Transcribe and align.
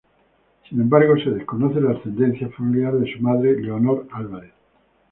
Sin 0.67 0.81
embargo, 0.81 1.13
se 1.17 1.29
desconoce 1.29 1.79
la 1.79 1.91
ascendencia 1.91 2.49
familiar 2.57 2.93
de 2.97 3.13
su 3.13 3.21
madre, 3.21 3.61
Leonor 3.61 4.07
Álvarez. 4.11 4.53